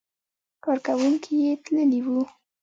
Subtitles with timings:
[0.63, 2.21] کارکوونکي یې تللي وو.